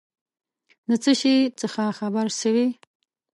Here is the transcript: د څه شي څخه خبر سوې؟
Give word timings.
د 0.89 0.91
څه 1.03 1.11
شي 1.19 1.35
څخه 1.59 1.83
خبر 1.99 2.27
سوې؟ 2.41 2.67